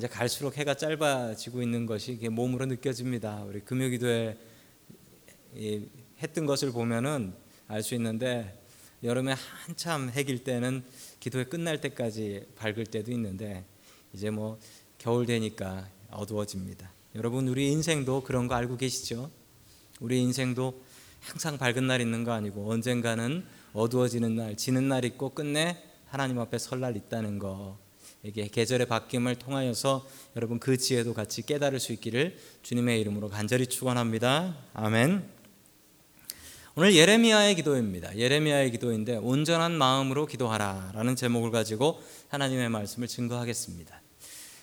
[0.00, 3.44] 이제 갈수록 해가 짧아지고 있는 것이 몸으로 느껴집니다.
[3.44, 4.34] 우리 금요기도에
[6.22, 7.34] 했던 것을 보면은
[7.68, 8.58] 알 수 있는데
[9.04, 9.34] 여름에
[9.66, 10.82] 한참 해길 때는
[11.20, 13.66] 기도회 끝날 때까지 밝을 때도 있는데
[14.14, 14.58] 이제 뭐
[14.96, 16.90] 겨울 되니까 어두워집니다.
[17.14, 19.30] 여러분 우리 인생도 그런 거 알고 계시죠?
[20.00, 20.82] 우리 인생도
[21.20, 23.44] 항상 밝은 날 있는 거 아니고 언젠가는
[23.74, 25.76] 어두워지는 날, 지는 날 있고 끝내
[26.06, 27.89] 하나님 앞에 설날 있다는 거.
[28.22, 34.56] 이게 계절의 바뀜을 통하여서 여러분 그 지혜도 같이 깨달을 수 있기를 주님의 이름으로 간절히 축원합니다.
[34.74, 35.40] 아멘.
[36.76, 38.16] 오늘 예레미야의 기도입니다.
[38.16, 44.00] 예레미야의 기도인데 온전한 마음으로 기도하라라는 제목을 가지고 하나님의 말씀을 증거하겠습니다.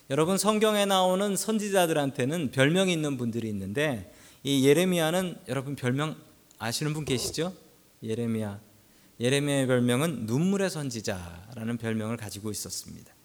[0.10, 4.14] 여러분 성경에 나오는 선지자들한테는 별명이 있는 분들이 있는데
[4.44, 6.16] 이 예레미야는 여러분 별명
[6.60, 7.54] 아시는 분 계시죠?
[8.04, 8.62] 예레미야.
[9.20, 13.17] 예레미야의 별명은 눈물의 선지자라는 별명을 가지고 있었습니다.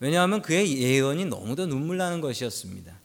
[0.00, 2.98] 왜냐하면 그의 예언이 너무도 눈물 나는 것이었습니다.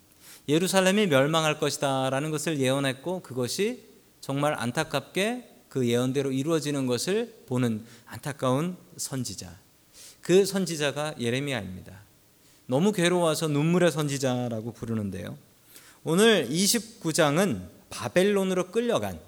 [0.48, 3.86] 예루살렘이 멸망할 것이다라는 것을 예언했고 그것이
[4.22, 9.58] 정말 안타깝게 그 예언대로 이루어지는 것을 보는 안타까운 선지자.
[10.22, 12.00] 그 선지자가 예레미야입니다.
[12.68, 15.38] 너무 괴로워서 눈물의 선지자라고 부르는데요.
[16.04, 19.20] 오늘 29장은 바벨론으로 끌려간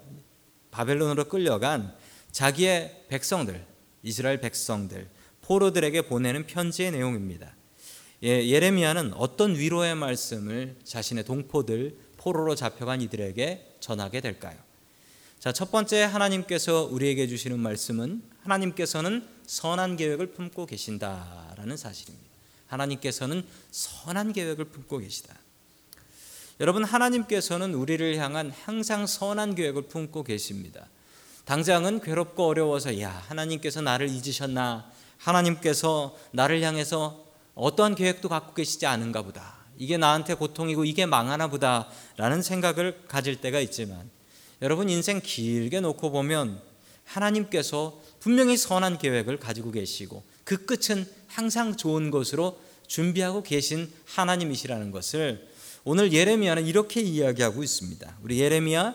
[0.70, 1.94] 바벨론으로 끌려간
[2.32, 3.64] 자기의 백성들,
[4.02, 5.08] 이스라엘 백성들,
[5.40, 7.55] 포로들에게 보내는 편지의 내용입니다.
[8.26, 14.56] 예, 예레미야는 어떤 위로의 말씀을 자신의 동포들, 포로로 잡혀간 이들에게 전하게 될까요?
[15.38, 22.26] 자, 첫 번째 하나님께서 우리에게 주시는 말씀은 하나님께서는 선한 계획을 품고 계신다라는 사실입니다.
[22.66, 25.32] 하나님께서는 선한 계획을 품고 계시다.
[26.58, 30.88] 여러분 하나님께서는 우리를 향한 항상 선한 계획을 품고 계십니다.
[31.44, 37.25] 당장은 괴롭고 어려워서 야 하나님께서 나를 잊으셨나 하나님께서 나를 향해서
[37.56, 43.60] 어떠한 계획도 갖고 계시지 않은가 보다 이게 나한테 고통이고 이게 망하나 보다라는 생각을 가질 때가
[43.60, 44.08] 있지만
[44.62, 46.60] 여러분 인생 길게 놓고 보면
[47.04, 55.48] 하나님께서 분명히 선한 계획을 가지고 계시고 그 끝은 항상 좋은 것으로 준비하고 계신 하나님이시라는 것을
[55.84, 58.18] 오늘 예레미야는 이렇게 이야기하고 있습니다.
[58.22, 58.94] 우리 예레미야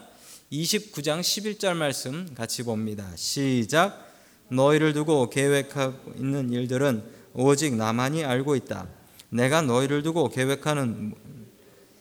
[0.52, 3.10] 29장 11절 말씀 같이 봅니다.
[3.16, 4.12] 시작.
[4.50, 8.88] 너희를 두고 계획하고 있는 일들은 오직 나만이 알고 있다.
[9.30, 11.14] 내가 너희를 두고 계획하는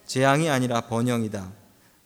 [0.07, 1.53] 재앙이 아니라 번영이다.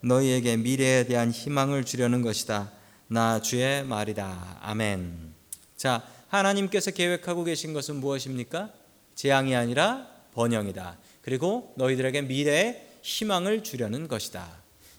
[0.01, 2.71] 너희에게 미래에 대한 희망을 주려는 것이다.
[3.07, 4.59] 나 주의 말이다.
[4.61, 5.33] 아멘.
[5.75, 8.69] 자, 하나님께서 계획하고 계신 것은 무엇입니까?
[9.15, 10.97] 재앙이 아니라 번영이다.
[11.21, 14.47] 그리고 너희들에게 미래의 희망을 주려는 것이다.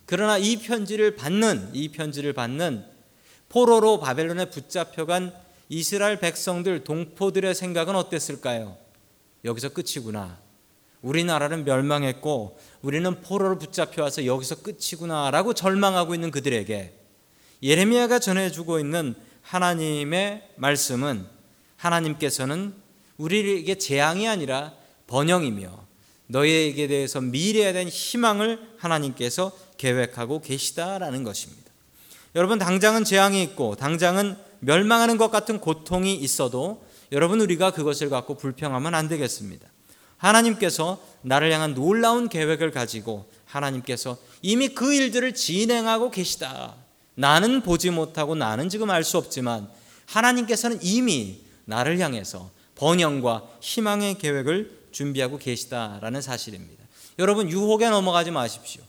[0.07, 2.85] 그러나 이 편지를 받는 이 편지를 받는
[3.49, 5.33] 포로로 바벨론에 붙잡혀간
[5.69, 8.77] 이스라엘 백성들 동포들의 생각은 어땠을까요?
[9.45, 10.39] 여기서 끝이구나.
[11.03, 16.95] 우리나라는 멸망했고 우리는 포로로 붙잡혀 와서 여기서 끝이구나라고 절망하고 있는 그들에게
[17.63, 21.27] 예레미야가 전해주고 있는 하나님의 말씀은
[21.77, 22.75] 하나님께서는
[23.19, 24.73] 우리에게 재앙이 아니라
[25.07, 25.87] 번영이며
[26.27, 31.71] 너희에게 대해서 미래에 대한 희망을 하나님께서 계획하고 계시다라는 것입니다.
[32.35, 38.97] 여러분 당장은 재앙이 있고 당장은 멸망하는 것 같은 고통이 있어도 여러분 우리가 그것을 갖고 불평하면
[38.97, 39.69] 안 되겠습니다.
[40.17, 46.75] 하나님께서 나를 향한 놀라운 계획을 가지고 하나님께서 이미 그 일들을 진행하고 계시다.
[47.15, 49.69] 나는 보지 못하고 나는 지금 알 수 없지만
[50.07, 56.85] 하나님께서는 이미 나를 향해서 번영과 희망의 계획을 준비하고 계시다라는 사실입니다.
[57.21, 58.83] 여러분 유혹에 넘어가지 마십시오.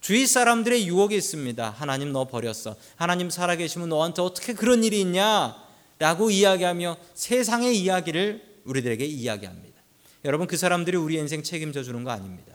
[0.00, 1.70] 주위 사람들의 유혹이 있습니다.
[1.70, 2.76] 하나님 너 버렸어.
[2.96, 5.56] 하나님 살아계시면 너한테 어떻게 그런 일이 있냐?
[5.98, 9.80] 라고 이야기하며 세상의 이야기를 우리들에게 이야기합니다.
[10.24, 12.54] 여러분 그 사람들이 우리 인생 책임져 주는 거 아닙니다.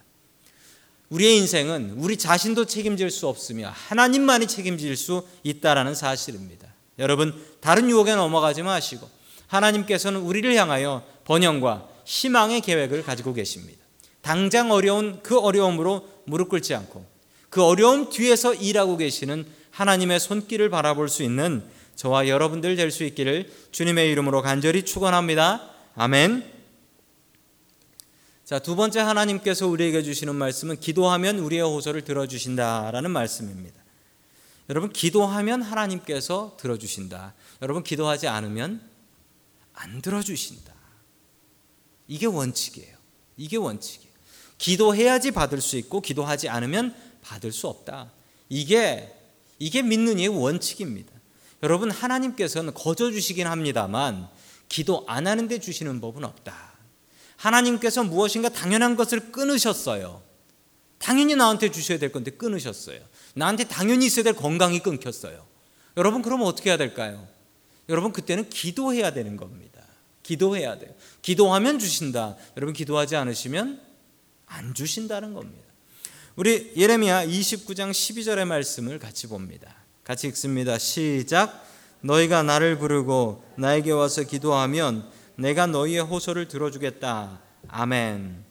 [1.09, 6.67] 우리의 인생은 우리 자신도 책임질 수 없으며 하나님만이 책임질 수 있다라는 사실입니다.
[6.97, 9.07] 여러분 다른 유혹에 넘어가지 마시고
[9.47, 13.83] 하나님께서는 우리를 향하여 번영과 희망의 계획을 가지고 계십니다.
[14.21, 17.05] 당장 어려운 그 어려움으로 무릎 꿇지 않고
[17.55, 21.63] 그 어려움 뒤에서 일하고 계시는 하나님의 손길을 바라볼 수 있는
[21.95, 25.71] 저와 여러분들 될 수 있기를 주님의 이름으로 간절히 축원합니다.
[25.95, 26.51] 아멘.
[28.43, 33.81] 자, 두 번째 하나님께서 우리에게 주시는 말씀은 기도하면 우리의 호소를 들어 주신다라는 말씀입니다.
[34.69, 37.35] 여러분, 기도하면 하나님께서 들어 주신다.
[37.61, 38.81] 여러분, 기도하지 않으면
[39.71, 40.73] 안 들어 주신다.
[42.09, 42.97] 이게 원칙이에요.
[43.37, 44.13] 이게 원칙이에요.
[44.57, 46.93] 기도해야지 받을 수 있고, 기도하지 않으면
[47.25, 48.11] 받을 수 없다.
[48.49, 49.11] 이게,
[49.57, 51.11] 이게 믿는 이의 원칙입니다.
[51.63, 54.27] 여러분, 하나님께서는 거저 주시긴 합니다만,
[54.69, 56.73] 기도 안 하는데 주시는 법은 없다.
[57.37, 60.21] 하나님께서 무엇인가 당연한 것을 끊으셨어요.
[60.97, 62.99] 당연히 나한테 주셔야 될 건데 끊으셨어요.
[63.35, 65.45] 나한테 당연히 있어야 될 건강이 끊겼어요.
[65.97, 67.27] 여러분 그러면 어떻게 해야 될까요?
[67.89, 69.81] 여러분 그때는 기도해야 되는 겁니다.
[70.23, 70.91] 기도해야 돼요.
[71.21, 72.35] 기도하면 주신다.
[72.57, 73.81] 여러분 기도하지 않으시면
[74.47, 75.64] 안 주신다는 겁니다.
[76.35, 79.73] 우리 예레미야 29장 12절의 말씀을 같이 봅니다.
[80.03, 80.77] 같이 읽습니다.
[80.77, 81.65] 시작.
[82.01, 87.39] 너희가 나를 부르고 나에게 와서 기도하면 내가 너희의 호소를 들어주겠다.
[87.69, 88.43] 아멘.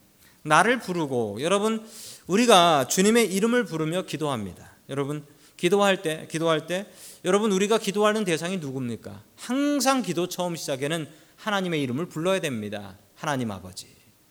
[0.44, 1.86] 나를 부르고 여러분
[2.26, 4.70] 우리가 주님의 이름을 부르며 기도합니다.
[4.88, 5.26] 여러분
[5.58, 6.86] 기도할 때 기도할 때
[7.26, 9.22] 여러분 우리가 기도하는 대상이 누굽니까?
[9.36, 12.96] 항상 기도 처음 시작에는 하나님의 이름을 불러야 됩니다.
[13.14, 13.88] 하나님 아버지,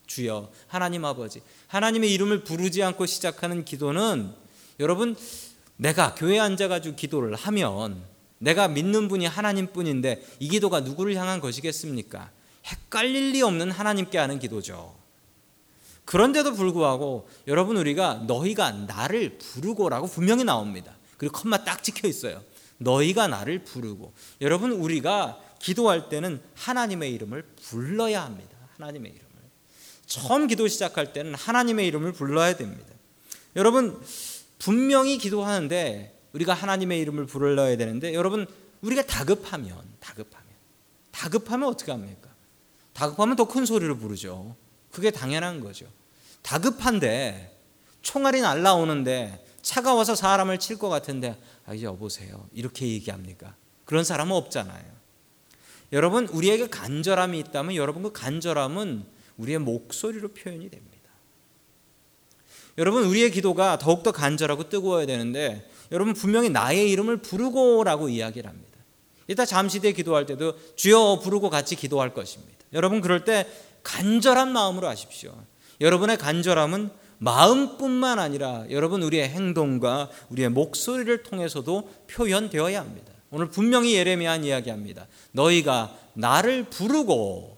[0.07, 1.41] 주여, 하나님 아버지.
[1.67, 4.33] 하나님의 이름을 부르지 않고 시작하는 기도는
[4.79, 5.15] 여러분
[5.77, 8.03] 내가 교회에 앉아가지고 기도를 하면
[8.37, 12.31] 내가 믿는 분이 하나님뿐인데 이 기도가 누구를 향한 것이겠습니까?
[12.65, 14.95] 헷갈릴 리 없는 하나님께 하는 기도죠.
[16.05, 20.93] 그런데도 불구하고 여러분 우리가 너희가 나를 부르고라고 분명히 나옵니다.
[21.17, 22.43] 그리고 컴마 딱 찍혀 있어요.
[22.77, 28.57] 너희가 나를 부르고 여러분 우리가 기도할 때는 하나님의 이름을 불러야 합니다.
[28.77, 29.32] 하나님의 이름을
[30.13, 32.85] 처음 기도 시작할 때는 하나님의 이름을 불러야 됩니다.
[33.55, 33.99] 여러분
[34.59, 38.45] 분명히 기도하는데 우리가 하나님의 이름을 불러야 되는데 여러분
[38.81, 40.47] 우리가 다급하면 다급하면
[41.09, 42.29] 다급하면 어떻게 합니까?
[42.93, 44.55] 다급하면 더 큰 소리로 부르죠.
[44.91, 45.87] 그게 당연한 거죠.
[46.43, 47.59] 다급한데
[48.03, 52.47] 총알이 날라오는데 차가 와서 사람을 칠 것 같은데 아, 여보세요.
[52.53, 53.55] 이렇게 얘기합니까?
[53.85, 54.85] 그런 사람은 없잖아요.
[55.91, 60.93] 여러분 우리에게 간절함이 있다면 여러분 그 간절함은 우리의 목소리로 표현이 됩니다.
[62.77, 68.73] 여러분 우리의 기도가 더욱더 간절하고 뜨거워야 되는데 여러분 분명히 나의 이름을 부르고라고 이야기를 합니다.
[69.27, 72.57] 이따 잠시 뒤에 기도할 때도 주여 부르고 같이 기도할 것입니다.
[72.73, 73.47] 여러분 그럴 때
[73.83, 75.35] 간절한 마음으로 하십시오.
[75.81, 76.89] 여러분의 간절함은
[77.19, 83.13] 마음뿐만 아니라 여러분 우리의 행동과 우리의 목소리를 통해서도 표현되어야 합니다.
[83.29, 85.07] 오늘 분명히 예레미야는 이야기합니다.
[85.31, 87.57] 너희가 나를 부르고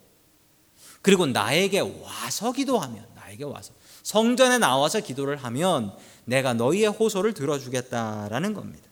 [1.05, 8.89] 그리고 나에게 와서 기도하면 나에게 와서 성전에 나와서 기도를 하면 내가 너희의 호소를 들어주겠다라는 겁니다.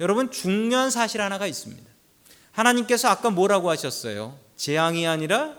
[0.00, 1.88] 여러분 중요한 사실 하나가 있습니다.
[2.50, 4.36] 하나님께서 아까 뭐라고 하셨어요?
[4.56, 5.54] 재앙이 아니라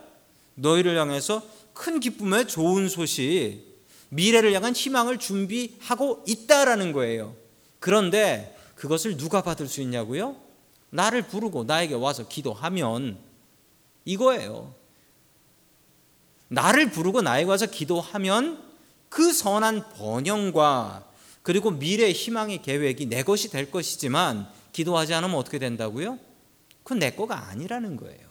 [0.55, 1.41] 너희를 향해서
[1.71, 3.63] 큰 기쁨의 좋은 소식,
[4.09, 7.33] 미래를 향한 희망을 준비하고 있다라는 거예요.
[7.79, 10.35] 그런데 그것을 누가 받을 수 있냐고요?
[10.89, 13.17] 나를 부르고 나에게 와서 기도하면
[14.03, 14.80] 이거예요.
[16.51, 18.61] 나를 부르고 나에게 와서 기도하면
[19.07, 21.05] 그 선한 번영과
[21.43, 26.19] 그리고 미래 희망의 계획이 내 것이 될 것이지만 기도하지 않으면 어떻게 된다고요?
[26.83, 28.29] 그건 내 거가 아니라는 거예요.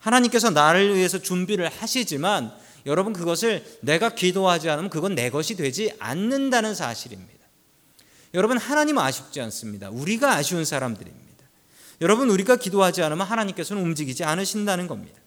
[0.00, 2.52] 하나님께서 나를 위해서 준비를 하시지만
[2.84, 7.32] 여러분 그것을 내가 기도하지 않으면 그건 내 것이 되지 않는다는 사실입니다.
[8.34, 9.88] 여러분 하나님 아쉽지 않습니다.
[9.88, 11.44] 우리가 아쉬운 사람들입니다.
[12.00, 15.23] 여러분 우리가 기도하지 않으면 하나님께서는 움직이지 않으신다는 겁니다.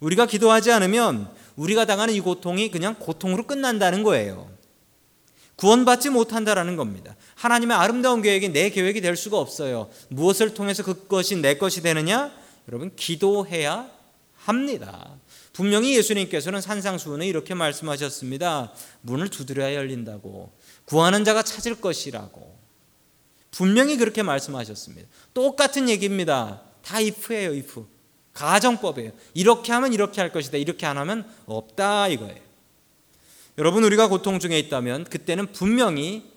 [0.00, 4.50] 우리가 기도하지 않으면 우리가 당하는 이 고통이 그냥 고통으로 끝난다는 거예요.
[5.56, 7.14] 구원받지 못한다라는 겁니다.
[7.36, 9.88] 하나님의 아름다운 계획이 내 계획이 될 수가 없어요.
[10.08, 12.32] 무엇을 통해서 그것이 내 것이 되느냐?
[12.68, 13.88] 여러분 기도해야
[14.36, 15.16] 합니다.
[15.52, 18.72] 분명히 예수님께서는 산상수훈에 이렇게 말씀하셨습니다.
[19.02, 20.52] 문을 두드려야 열린다고.
[20.84, 22.58] 구하는 자가 찾을 것이라고.
[23.52, 25.08] 분명히 그렇게 말씀하셨습니다.
[25.32, 26.62] 똑같은 얘기입니다.
[26.82, 27.86] 다 if예요, if.
[28.34, 29.12] 가정법이에요.
[29.32, 30.58] 이렇게 하면 이렇게 할 것이다.
[30.58, 32.42] 이렇게 안 하면 없다 이거예요.
[33.58, 36.32] 여러분 우리가 고통 중에 있다면 그때는 분명히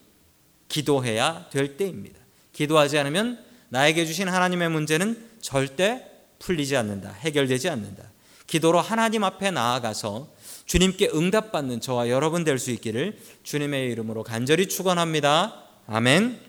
[0.69, 2.19] 기도해야 될 때입니다.
[2.53, 6.05] 기도하지 않으면 나에게 주신 하나님의 문제는 절대
[6.39, 7.11] 풀리지 않는다.
[7.11, 8.11] 해결되지 않는다.
[8.45, 10.29] 기도로 하나님 앞에 나아가서
[10.65, 15.63] 주님께 응답받는 저와 여러분 될 수 있기를 주님의 이름으로 간절히 축원합니다.
[15.87, 16.39] 아멘.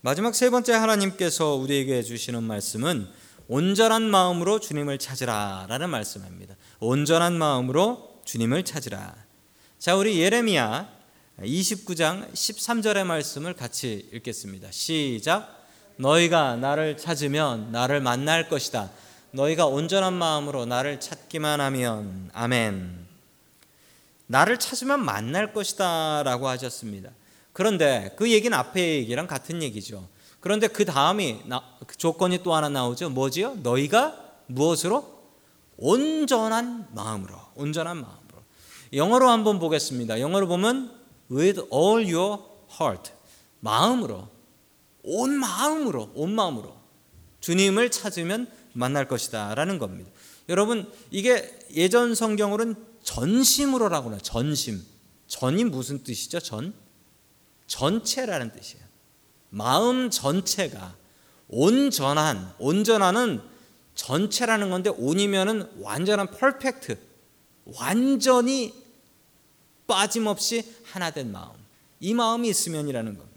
[0.00, 3.08] 마지막 세 번째 하나님께서 우리에게 주시는 말씀은
[3.48, 6.56] 온전한 마음으로 주님을 찾으라라는 말씀입니다.
[6.80, 9.14] 온전한 마음으로 주님을 찾으라.
[9.78, 10.88] 자, 우리 예레미야
[11.40, 14.70] 29장 13절의 말씀을 같이 읽겠습니다.
[14.72, 15.64] 시작.
[15.96, 18.90] 너희가 나를 찾으면 나를 만날 것이다.
[19.30, 23.06] 너희가 온전한 마음으로 나를 찾기만 하면 아멘.
[24.26, 27.10] 나를 찾으면 만날 것이다라고 하셨습니다.
[27.52, 30.08] 그런데 그 얘기는 앞에 얘기랑 같은 얘기죠.
[30.40, 31.40] 그런데 그 다음이
[31.86, 33.10] 그 조건이 또 하나 나오죠.
[33.10, 33.56] 뭐지요?
[33.56, 34.16] 너희가
[34.46, 35.16] 무엇으로?
[35.76, 37.36] 온전한 마음으로.
[37.54, 38.42] 온전한 마음으로.
[38.92, 40.20] 영어로 한번 보겠습니다.
[40.20, 40.94] 영어로 보면
[41.30, 42.42] with all your
[42.80, 43.10] heart.
[43.60, 44.28] 마음으로.
[45.02, 46.76] 온 마음으로, 온 마음으로
[47.40, 50.10] 주님을 찾으면 만날 것이다라는 겁니다.
[50.48, 54.18] 여러분 이게 예전 성경으로는 전심으로라고 해요.
[54.22, 54.84] 전심.
[55.28, 56.40] 전이 무슨 뜻이죠?
[56.40, 56.74] 전
[57.66, 58.85] 전체라는 뜻이에요.
[59.50, 60.94] 마음 전체가
[61.48, 63.40] 온전한 온전한은
[63.94, 66.98] 전체라는 건데 온이면은 완전한 퍼펙트
[67.64, 68.74] 완전히
[69.86, 71.52] 빠짐없이 하나 된 마음.
[72.00, 73.36] 이 마음이 있으면이라는 겁니다.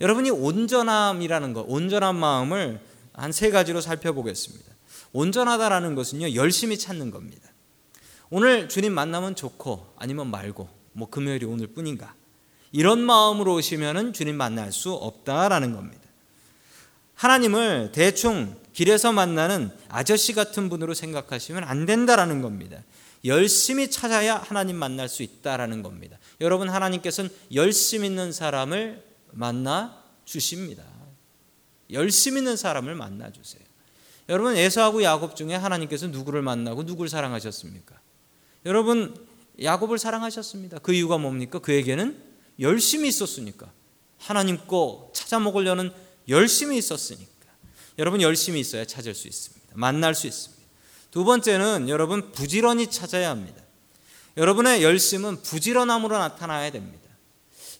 [0.00, 2.80] 여러분이 온전함이라는 것, 온전한 마음을
[3.12, 4.72] 한 세 가지로 살펴보겠습니다.
[5.12, 7.50] 온전하다라는 것은요, 열심히 찾는 겁니다.
[8.30, 12.14] 오늘 주님 만나면 좋고 아니면 말고 뭐 금요일이 오늘 뿐인가
[12.72, 16.00] 이런 마음으로 오시면은 주님 만날 수 없다라는 겁니다.
[17.14, 22.82] 하나님을 대충 길에서 만나는 아저씨 같은 분으로 생각하시면 안 된다라는 겁니다.
[23.24, 26.18] 열심히 찾아야 하나님 만날 수 있다라는 겁니다.
[26.40, 30.84] 여러분 하나님께서는 열심 있는 사람을 만나 주십니다.
[31.92, 33.62] 열심 있는 사람을 만나 주세요.
[34.28, 37.96] 여러분 에서하고 야곱 중에 하나님께서 누구를 만나고 누구를 사랑하셨습니까?
[38.64, 39.14] 여러분
[39.60, 40.78] 야곱을 사랑하셨습니다.
[40.78, 41.58] 그 이유가 뭡니까?
[41.58, 42.29] 그에게는
[42.60, 43.72] 열심히 있었으니까.
[44.18, 45.90] 하나님 거 찾아 먹으려는
[46.28, 47.30] 열심히 있었으니까.
[47.98, 49.66] 여러분 열심히 있어야 찾을 수 있습니다.
[49.74, 50.60] 만날 수 있습니다.
[51.10, 53.62] 두 번째는 여러분 부지런히 찾아야 합니다.
[54.36, 57.00] 여러분의 열심은 부지런함으로 나타나야 됩니다.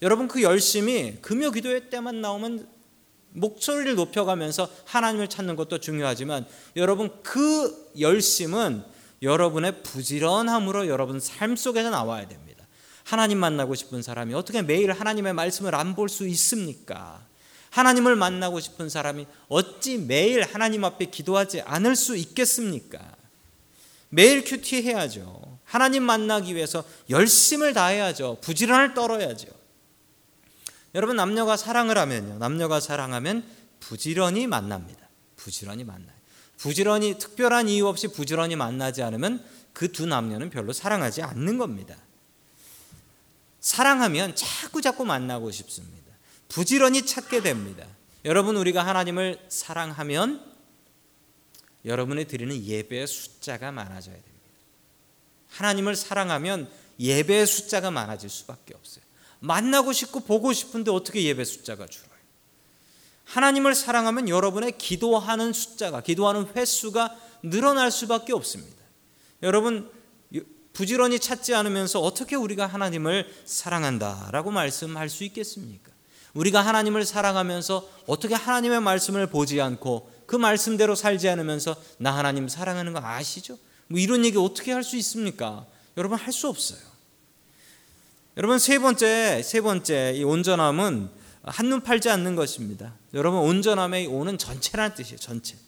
[0.02, 2.68] 여러분 그 열심이 금요 기도회 때만 나오면
[3.32, 6.46] 목소리를 높여가면서 하나님을 찾는 것도 중요하지만
[6.76, 8.82] 여러분 그 열심은
[9.22, 12.49] 여러분의 부지런함으로 여러분 삶 속에서 나와야 됩니다.
[13.10, 17.26] 하나님 만나고 싶은 사람이 어떻게 매일 하나님의 말씀을 안 볼 수 있습니까?
[17.70, 23.00] 하나님을 만나고 싶은 사람이 어찌 매일 하나님 앞에 기도하지 않을 수 있겠습니까?
[24.10, 25.58] 매일 큐티 해야죠.
[25.64, 28.38] 하나님 만나기 위해서 열심을 다해야죠.
[28.42, 29.48] 부지런을 떨어야죠.
[30.94, 32.38] 여러분 남녀가 사랑을 하면요.
[32.38, 33.44] 남녀가 사랑하면
[33.80, 35.08] 부지런히 만납니다.
[35.34, 36.14] 부지런히 만나요.
[36.58, 41.96] 부지런히 특별한 이유 없이 부지런히 만나지 않으면 그 두 남녀는 별로 사랑하지 않는 겁니다.
[43.60, 46.12] 사랑하면 자꾸 자꾸 만나고 싶습니다.
[46.48, 47.86] 부지런히 찾게 됩니다.
[48.24, 50.44] 여러분 우리가 하나님을 사랑하면
[51.84, 54.30] 여러분이 드리는 예배의 숫자가 많아져야 됩니다.
[55.48, 59.04] 하나님을 사랑하면 예배의 숫자가 많아질 수밖에 없어요.
[59.40, 62.10] 만나고 싶고 보고 싶은데 어떻게 예배 숫자가 줄어요?
[63.24, 68.76] 하나님을 사랑하면 여러분의 기도하는 숫자가, 기도하는 횟수가 늘어날 수밖에 없습니다.
[69.42, 69.90] 여러분,
[70.80, 75.92] 부지런히 찾지 않으면서 어떻게 우리가 하나님을 사랑한다라고 말씀할 수 있겠습니까?
[76.32, 82.94] 우리가 하나님을 사랑하면서 어떻게 하나님의 말씀을 보지 않고 그 말씀대로 살지 않으면서 나 하나님 사랑하는
[82.94, 83.58] 거 아시죠?
[83.88, 85.66] 뭐 이런 얘기 어떻게 할 수 있습니까?
[85.98, 86.80] 여러분 할 수 없어요.
[88.38, 91.10] 여러분 세 번째 세 번째 이 온전함은
[91.42, 92.94] 한눈 팔지 않는 것입니다.
[93.12, 95.18] 여러분 온전함의 오는 전체라는 뜻이에요.
[95.18, 95.58] 전체.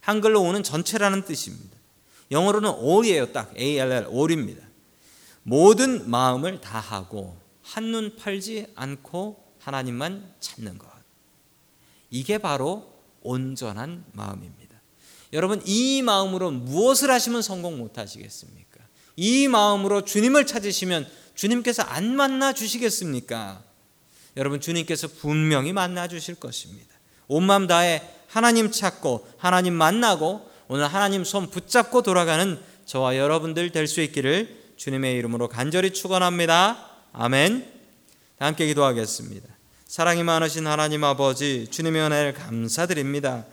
[0.00, 1.77] 한글로 오는 전체라는 뜻입니다.
[2.30, 3.32] 영어로는 all이에요.
[3.32, 4.66] 딱 A-L-L all입니다.
[5.42, 10.88] 모든 마음을 다하고 한눈 팔지 않고 하나님만 찾는 것.
[12.10, 12.90] 이게 바로
[13.22, 14.80] 온전한 마음입니다.
[15.32, 18.80] 여러분 이 마음으로 무엇을 하시면 성공 못 하시겠습니까?
[19.16, 23.62] 이 마음으로 주님을 찾으시면 주님께서 안 만나 주시겠습니까?
[24.36, 26.88] 여러분 주님께서 분명히 만나 주실 것입니다.
[27.26, 33.86] 온 마음 다해 하나님 찾고 하나님 만나고 오늘 하나님 손 붙잡고 돌아가는 저와 여러분들 될
[33.86, 36.78] 수 있기를 주님의 이름으로 간절히 축원합니다.
[37.12, 37.66] 아멘.
[38.38, 39.48] 함께 기도하겠습니다.
[39.86, 43.46] 사랑이 많으신 하나님 아버지 주님의 은혜를 감사드립니다.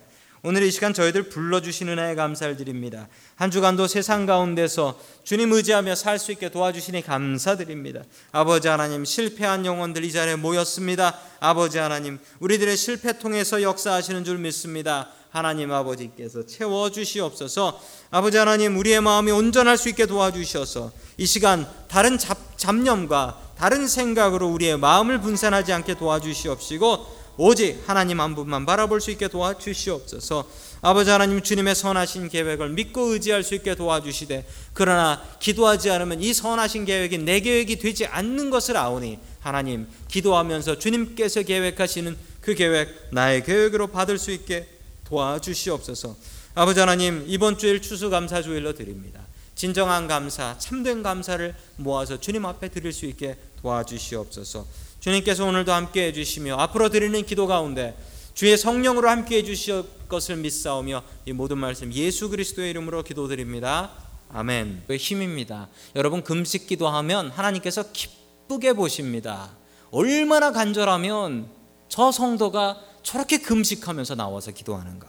[0.44, 3.08] 오늘 이 시간 저희들 불러주시는 은혜 감사를 드립니다.
[3.36, 8.02] 한 주간도 세상 가운데서 주님 의지하며 살 수 있게 도와주시니 감사드립니다.
[8.32, 11.18] 아버지 하나님 실패한 영혼들 이 자리에 모였습니다.
[11.40, 15.10] 아버지 하나님 우리들의 실패 통해서 역사하시는 줄 믿습니다.
[15.36, 17.78] 하나님 아버지께서 채워 주시옵소서.
[18.10, 24.48] 아버지 하나님 우리의 마음이 온전할 수 있게 도와주셔서 이 시간 다른 잡, 잡념과 다른 생각으로
[24.48, 30.48] 우리의 마음을 분산하지 않게 도와주시옵시고 오직 하나님 한 분만 바라볼 수 있게 도와주시옵소서.
[30.82, 36.86] 아버지 하나님 주님의 선하신 계획을 믿고 의지할 수 있게 도와주시되 그러나 기도하지 않으면 이 선하신
[36.86, 43.88] 계획이 내 계획이 되지 않는 것을 아오니 하나님 기도하면서 주님께서 계획하시는 그 계획 나의 계획으로
[43.88, 44.75] 받을 수 있게
[45.06, 46.16] 도와주시옵소서.
[46.56, 49.22] 아버지 하나님 이번 주일 추수감사 주일로 드립니다.
[49.56, 54.66] 진정한 감사, 참된 감사를 모아서 주님 앞에 드릴 수 있게 도와주시옵소서.
[55.00, 57.98] 주님께서 오늘도 함께 해주시며 앞으로 드리는 기도 가운데
[58.34, 63.92] 주의 성령으로 함께 해주실 것을 믿사오며 이 모든 말씀 예수 그리스도의 이름으로 기도드립니다.
[64.34, 64.84] 아멘.
[64.90, 65.70] 힘입니다.
[65.96, 69.52] 여러분 금식 기도하면 하나님께서 기쁘게 보십니다.
[69.92, 71.48] 얼마나 간절하면
[71.88, 75.08] 저 성도가 저렇게 금식하면서 나와서 기도하는가.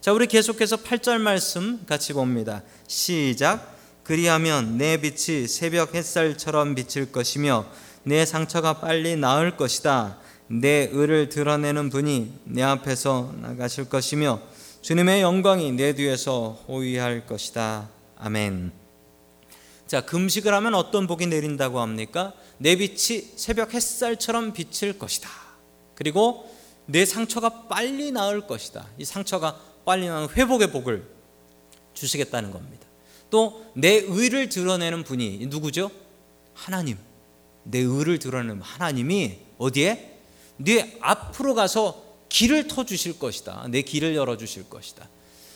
[0.00, 2.62] 자, 우리 계속해서 8절 말씀 같이 봅니다.
[2.88, 3.76] 시작.
[4.02, 7.64] 그리하면 내 빛이 새벽 햇살처럼 비칠 것이며
[8.02, 10.18] 내 상처가 빨리 나을 것이다.
[10.48, 14.40] 내 의를 드러내는 분이 내 앞에서 나가실 것이며
[14.82, 17.88] 주님의 영광이 내 뒤에서 호위할 것이다.
[18.18, 18.72] 아멘.
[19.86, 22.32] 자, 금식을 하면 어떤 복이 내린다고 합니까?
[22.58, 25.28] 내 빛이 새벽 햇살처럼 비칠 것이다.
[25.94, 26.55] 그리고
[26.86, 28.86] 내 상처가 빨리 나을 것이다.
[28.98, 31.06] 이 상처가 빨리 나는 회복의 복을
[31.94, 32.86] 주시겠다는 겁니다.
[33.30, 35.90] 또 내 의를 드러내는 분이 누구죠?
[36.54, 36.96] 하나님.
[37.64, 40.18] 내 의를 드러내는 하나님이 어디에?
[40.56, 43.66] 네 앞으로 가서 길을 터 주실 것이다.
[43.68, 45.08] 내 길을 열어 주실 것이다.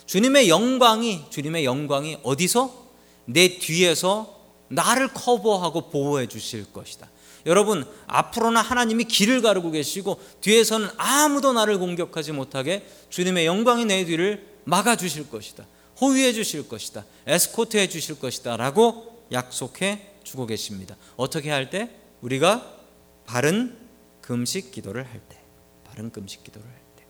[0.06, 2.88] 주님의 영광이 주님의 영광이 어디서
[3.24, 7.08] 내 뒤에서 나를 커버하고 보호해 주실 것이다.
[7.46, 14.46] 여러분 앞으로는 하나님이 길을 가르고 계시고 뒤에서는 아무도 나를 공격하지 못하게 주님의 영광이 내 뒤를
[14.64, 15.66] 막아 주실 것이다.
[16.00, 17.04] 호위해 주실 것이다.
[17.26, 20.96] 에스코트해 주실 것이다라고 약속해 주고 계십니다.
[21.16, 21.90] 어떻게 할 때?
[22.20, 22.78] 우리가
[23.26, 23.76] 바른
[24.20, 25.38] 금식 기도를 할 때.
[25.84, 27.04] 바른 금식 기도를 할 때.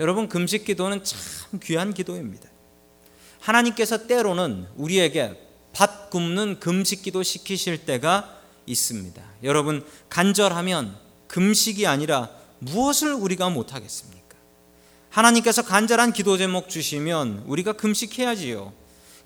[0.00, 2.48] 여러분 금식 기도는 참 귀한 기도입니다.
[3.40, 5.40] 하나님께서 때로는 우리에게
[5.72, 8.33] 밥 굶는 금식 기도 시키실 때가
[8.66, 9.22] 있습니다.
[9.42, 10.96] 여러분 간절하면
[11.28, 14.36] 금식이 아니라 무엇을 우리가 못 하겠습니까?
[15.10, 18.72] 하나님께서 간절한 기도 제목 주시면 우리가 금식해야지요.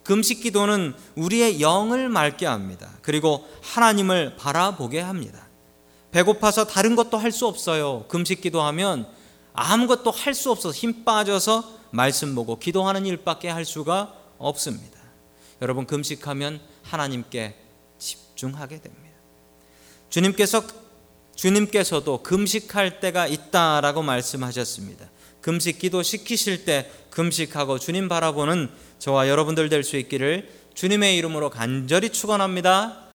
[0.03, 2.91] 금식 기도는 우리의 영을 맑게 합니다.
[3.03, 5.47] 그리고 하나님을 바라보게 합니다.
[6.11, 8.07] 배고파서 다른 것도 할 수 없어요.
[8.09, 9.07] 금식 기도하면
[9.53, 14.99] 아무것도 할 수 없어서 힘 빠져서 말씀 보고 기도하는 일밖에 할 수가 없습니다.
[15.61, 17.57] 여러분 금식하면 하나님께
[17.99, 19.08] 집중하게 됩니다.
[20.11, 20.63] 주님께서
[21.37, 25.09] 주님께서도 금식할 때가 있다라고 말씀하셨습니다.
[25.41, 32.11] 금식 기도 시키실 때 금식하고 주님 바라보는 저와 여러분들 될 수 있기를 주님의 이름으로 간절히
[32.11, 33.05] 축원합니다.